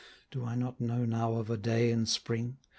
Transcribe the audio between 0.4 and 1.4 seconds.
I not know now